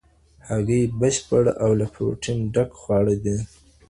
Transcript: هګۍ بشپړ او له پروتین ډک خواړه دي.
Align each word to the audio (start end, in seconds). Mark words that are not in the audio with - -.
هګۍ 0.47 0.83
بشپړ 0.99 1.43
او 1.63 1.71
له 1.79 1.85
پروتین 1.93 2.39
ډک 2.53 2.69
خواړه 2.81 3.15
دي. 3.23 3.37